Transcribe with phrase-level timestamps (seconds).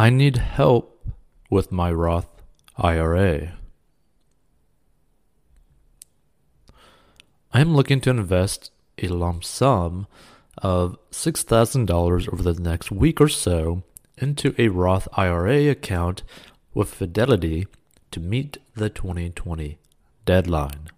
[0.00, 1.06] I need help
[1.50, 2.26] with my Roth
[2.78, 3.52] IRA.
[7.52, 10.06] I am looking to invest a lump sum
[10.56, 13.82] of $6,000 over the next week or so
[14.16, 16.22] into a Roth IRA account
[16.72, 17.66] with Fidelity
[18.10, 19.76] to meet the 2020
[20.24, 20.88] deadline.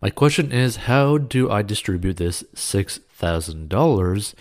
[0.00, 4.34] My question is how do I distribute this $6,000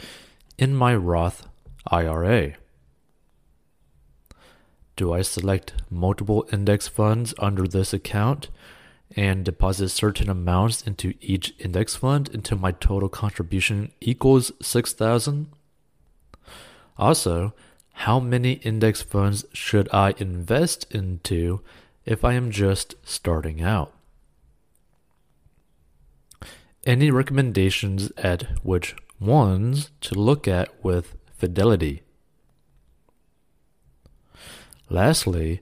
[0.57, 1.45] in my Roth
[1.87, 2.53] IRA?
[4.95, 8.49] Do I select multiple index funds under this account
[9.15, 15.47] and deposit certain amounts into each index fund until my total contribution equals 6000?
[16.97, 17.53] Also,
[17.93, 21.61] how many index funds should I invest into
[22.05, 23.93] if I am just starting out?
[26.85, 32.01] Any recommendations at which ones to look at with fidelity?
[34.91, 35.61] Lastly,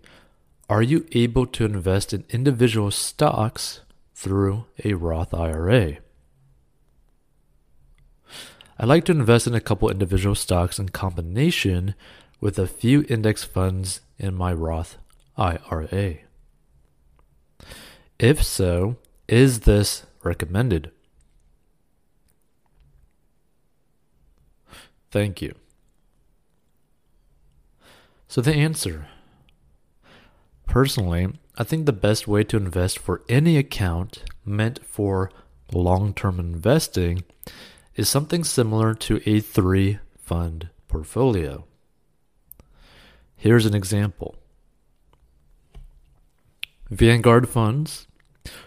[0.71, 3.81] are you able to invest in individual stocks
[4.15, 5.97] through a Roth IRA?
[8.79, 11.93] I like to invest in a couple individual stocks in combination
[12.41, 14.97] with a few index funds in my Roth
[15.37, 16.15] IRA.
[18.17, 20.89] If so, is this recommended?
[25.11, 25.53] Thank you.
[28.27, 29.05] So, the answer.
[30.69, 35.31] Personally, I think the best way to invest for any account meant for
[35.73, 37.23] long term investing
[37.95, 41.65] is something similar to a three fund portfolio.
[43.35, 44.35] Here's an example
[46.91, 48.05] Vanguard funds.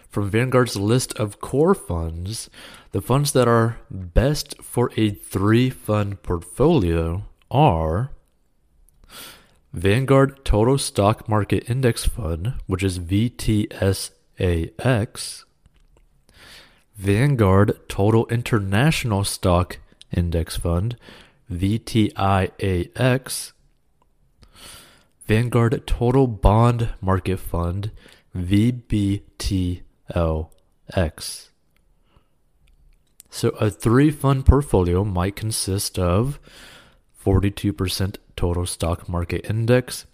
[0.09, 2.49] From Vanguard's list of core funds,
[2.91, 8.11] the funds that are best for a three fund portfolio are
[9.73, 14.13] Vanguard Total Stock Market Index Fund, which is VTSAX,
[16.95, 19.79] Vanguard Total International Stock
[20.11, 20.95] Index Fund,
[21.51, 23.53] VTIAX,
[25.25, 27.89] Vanguard Total Bond Market Fund,
[28.35, 29.81] VBTLX.
[33.31, 36.39] So a three fund portfolio might consist of
[37.23, 40.05] 42% total stock market index,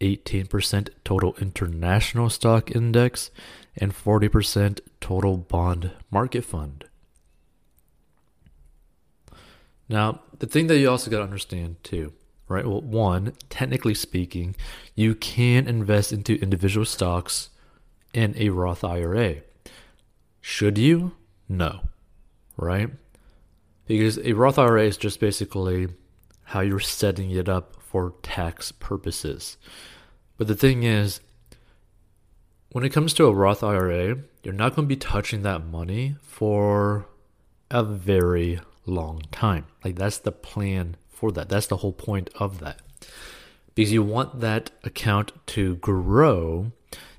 [0.00, 3.30] 18% total international stock index,
[3.76, 6.84] and 40% total bond market fund.
[9.88, 12.12] Now, the thing that you also got to understand too,
[12.48, 12.66] right?
[12.66, 14.54] Well, one, technically speaking,
[14.94, 17.50] you can invest into individual stocks
[18.12, 19.36] in a Roth IRA.
[20.40, 21.12] Should you?
[21.48, 21.80] No
[22.58, 22.90] right?
[23.86, 25.88] Because a Roth IRA is just basically
[26.48, 29.58] how you're setting it up for tax purposes.
[30.38, 31.20] But the thing is,
[32.70, 36.16] when it comes to a Roth IRA, you're not going to be touching that money
[36.22, 37.06] for
[37.70, 39.66] a very long time.
[39.84, 41.50] Like, that's the plan for that.
[41.50, 42.80] That's the whole point of that.
[43.74, 46.72] Because you want that account to grow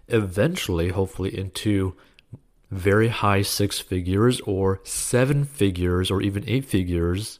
[0.07, 1.95] eventually, hopefully, into
[2.71, 7.39] very high six figures or seven figures or even eight figures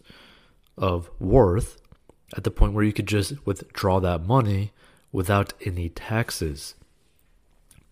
[0.79, 1.79] of worth
[2.35, 4.72] at the point where you could just withdraw that money
[5.12, 6.75] without any taxes.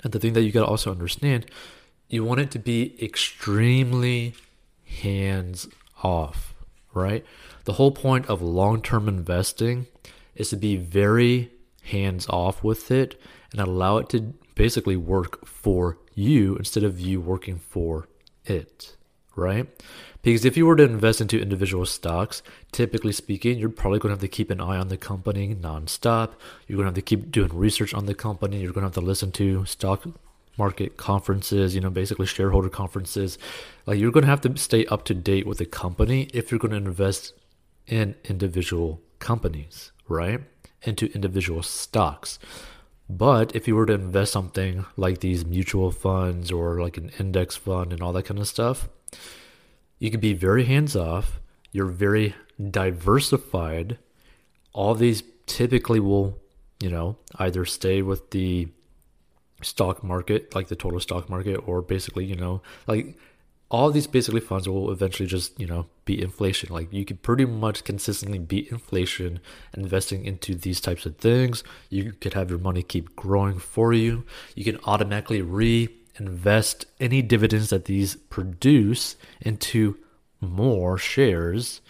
[0.04, 1.48] And the thing that you got to also understand,
[2.08, 4.34] you want it to be extremely
[4.86, 5.68] hands
[6.04, 6.54] off,
[6.94, 7.26] right?
[7.66, 9.88] The whole point of long term investing
[10.36, 11.52] is to be very
[11.84, 13.20] hands off with it
[13.52, 18.08] and allow it to basically work for you instead of you working for
[18.46, 18.96] it,
[19.36, 19.68] right?
[20.28, 22.44] Because if you were to invest into individual stocks,
[22.74, 26.34] typically speaking, you're probably going to have to keep an eye on the company nonstop.
[26.68, 28.60] You're going to have to keep doing research on the company.
[28.60, 30.06] You're going to have to listen to stock
[30.58, 33.38] market conferences, you know, basically shareholder conferences.
[33.86, 36.60] Like you're going to have to stay up to date with the company if you're
[36.60, 37.32] going to invest
[37.86, 40.42] in individual companies, right?
[40.82, 42.38] Into individual stocks.
[43.10, 47.56] But if you were to invest something like these mutual funds or like an index
[47.56, 48.90] fund and all that kind of stuff,
[50.00, 51.40] you can be very hands off.
[51.72, 52.36] You're very
[52.72, 53.98] diversified.
[54.74, 56.40] All these typically will,
[56.80, 58.68] you know, either stay with the
[59.62, 63.18] stock market, like the total stock market, or basically, you know, like
[63.70, 67.46] all these basically funds will eventually just you know beat inflation like you could pretty
[67.46, 69.40] much consistently beat inflation
[69.74, 74.24] investing into these types of things you could have your money keep growing for you
[74.56, 75.42] you can automatically
[76.20, 79.98] reinvest any dividends that these produce into
[80.40, 81.82] more shares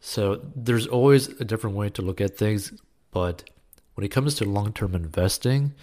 [0.00, 2.72] so there's always a different way to look at things
[3.10, 3.48] But
[3.94, 5.74] when it comes to long term investing,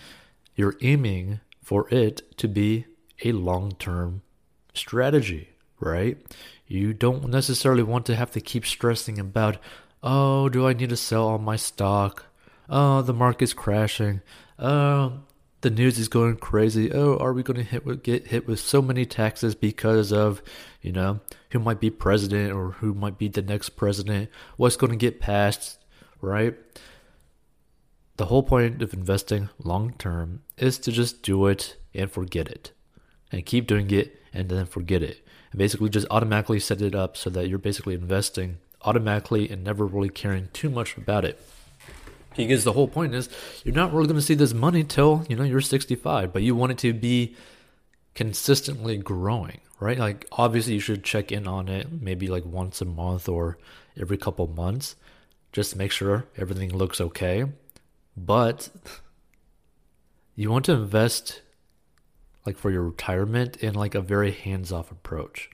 [0.56, 2.86] you're aiming for it to be
[3.24, 4.22] a long term
[4.74, 5.50] strategy,
[5.80, 6.18] right?
[6.68, 9.58] You don't necessarily want to have to keep stressing about,
[10.04, 12.26] oh, do I need to sell all my stock?
[12.70, 14.22] Oh, the market's crashing.
[14.60, 15.20] Oh,
[15.68, 16.94] the news is going crazy.
[16.94, 20.42] Oh, are we going to hit with, get hit with so many taxes because of,
[20.82, 21.20] you know,
[21.50, 24.30] who might be president or who might be the next president?
[24.56, 25.84] What's going to get passed,
[26.22, 26.56] right?
[28.16, 32.72] The whole point of investing long term is to just do it and forget it,
[33.30, 35.20] and keep doing it and then forget it,
[35.52, 39.86] and basically just automatically set it up so that you're basically investing automatically and never
[39.86, 41.38] really caring too much about it.
[42.38, 43.30] Because the whole point is
[43.66, 46.56] you're not really going to see this money till, you know, you're 65, but you
[46.56, 47.36] want it to be
[48.16, 49.98] consistently growing, right?
[49.98, 53.58] Like obviously you should check in on it maybe like once a month or
[54.00, 54.96] every couple months
[55.52, 57.46] just to make sure everything looks okay.
[58.16, 58.70] But
[60.36, 61.42] you want to invest
[62.46, 65.50] like for your retirement in like a very hands-off approach.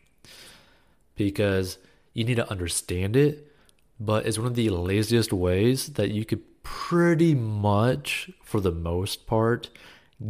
[1.15, 1.77] Because
[2.13, 3.51] you need to understand it,
[3.99, 9.27] but it's one of the laziest ways that you could pretty much, for the most
[9.27, 9.69] part,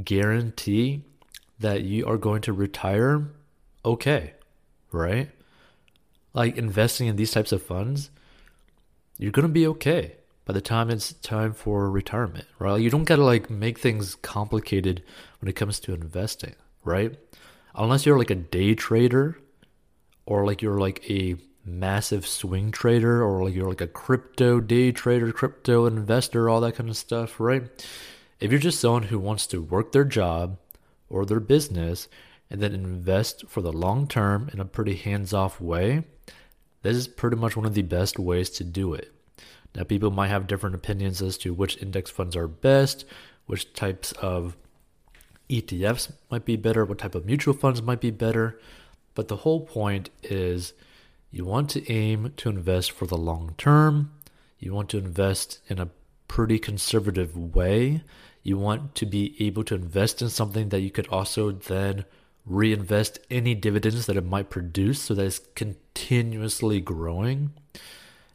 [0.03, 1.03] guarantee
[1.59, 3.29] that you are going to retire
[3.85, 4.33] okay,
[4.91, 5.29] right?
[6.33, 8.09] Like investing in these types of funds,
[9.17, 10.15] you're going to be okay
[10.45, 12.81] by the time it's time for retirement, right?
[12.81, 15.03] You don't got to like make things complicated
[15.39, 17.15] when it comes to investing, right?
[17.75, 19.39] Unless you're like a day trader
[20.25, 24.91] or like you're like a massive swing trader or like you're like a crypto day
[24.91, 27.63] trader, crypto investor, all that kind of stuff, right?
[28.39, 30.57] If you're just someone who wants to work their job
[31.09, 32.07] or their business
[32.49, 36.03] and then invest for the long term in a pretty hands off way,
[36.81, 39.13] this is pretty much one of the best ways to do it.
[39.75, 43.05] Now, people might have different opinions as to which index funds are best,
[43.45, 44.55] which types of
[45.49, 48.59] ETFs might be better, what type of mutual funds might be better.
[49.15, 50.73] But the whole point is
[51.33, 54.11] you want to aim to invest for the long term.
[54.59, 55.89] You want to invest in a
[56.27, 58.03] pretty conservative way.
[58.43, 62.05] You want to be able to invest in something that you could also then
[62.45, 67.53] reinvest any dividends that it might produce so that it's continuously growing.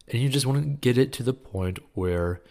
[0.09, 2.43] And you just want to get it to the point where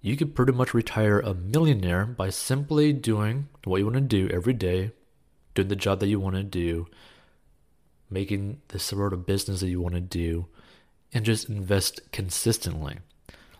[0.00, 4.28] you could pretty much retire a millionaire by simply doing what you want to do
[4.32, 4.92] every day,
[5.56, 6.86] doing the job that you want to do,
[8.10, 10.46] making the sort of business that you want to do,
[11.12, 12.98] and just invest consistently.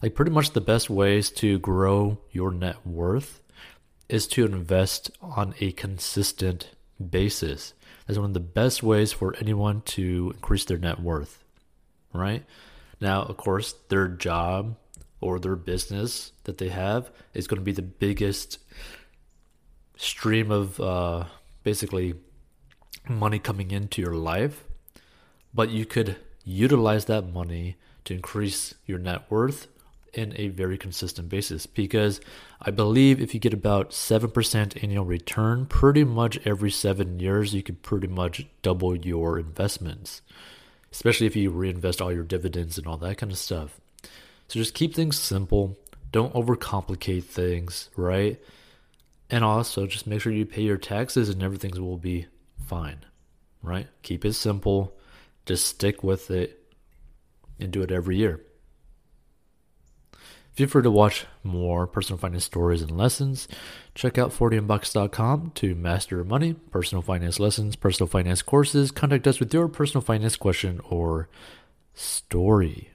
[0.03, 3.43] Like, pretty much the best ways to grow your net worth
[4.09, 7.75] is to invest on a consistent basis.
[8.07, 11.45] That's one of the best ways for anyone to increase their net worth,
[12.13, 12.45] right?
[13.01, 14.77] Now, of course, their job
[15.21, 18.59] or their business that they have is going to be the biggest
[19.97, 21.25] stream of uh,
[21.63, 22.15] basically
[23.09, 24.65] money coming into your life,
[25.53, 29.67] but you could utilize that money to increase your net worth
[30.13, 31.67] in a very consistent basis.
[31.67, 32.21] Because
[32.61, 37.63] I believe if you get about 7% annual return pretty much every 7 years you
[37.63, 40.23] could pretty much double your investments
[40.93, 43.81] especially if you reinvest all your dividends and all that kind of stuff.
[44.49, 45.77] So just keep things simple.
[46.11, 48.41] Don't overcomplicate things right?
[49.31, 52.27] And also just make sure you pay your taxes and everything will be
[52.71, 53.05] fine,
[53.65, 53.89] right?
[54.03, 54.97] Keep it simple,
[55.45, 56.73] just stick with it,
[57.59, 58.43] and do it every year.
[60.53, 63.49] If you prefer to watch more personal finance stories and lessons,
[63.97, 68.93] check out 40inbox.com to master your money, personal finance lessons, personal finance courses.
[68.93, 71.29] Contact us with your personal finance question or
[71.93, 72.91] story.